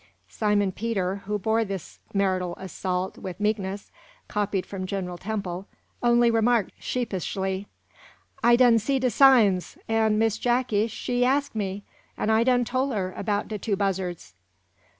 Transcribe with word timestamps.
Simon 0.29 0.71
Peter, 0.71 1.17
who 1.27 1.37
bore 1.37 1.63
this 1.63 1.99
marital 2.11 2.55
assault 2.57 3.19
with 3.19 3.39
meekness, 3.39 3.91
copied 4.27 4.65
from 4.65 4.87
General 4.87 5.19
Temple, 5.19 5.67
only 6.01 6.31
remarked 6.31 6.71
sheepishly: 6.79 7.67
"I 8.43 8.55
done 8.55 8.79
see 8.79 8.97
de 8.97 9.11
signs; 9.11 9.77
an', 9.87 10.17
Miss 10.17 10.39
Jacky, 10.39 10.87
she 10.87 11.21
arsk 11.23 11.53
me, 11.53 11.83
an' 12.17 12.31
I 12.31 12.43
done 12.43 12.65
tole 12.65 12.89
her 12.89 13.13
'bout 13.23 13.47
de 13.47 13.59
two 13.59 13.75
buzzards." 13.75 14.33